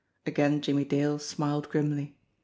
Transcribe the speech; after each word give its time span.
Again 0.25 0.61
Jimmie 0.61 0.83
Dale 0.85 1.19
smiled 1.19 1.69
grimly. 1.69 2.15